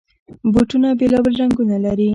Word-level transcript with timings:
بوټونه 0.53 0.87
بېلابېل 0.99 1.35
رنګونه 1.41 1.75
لري. 1.85 2.09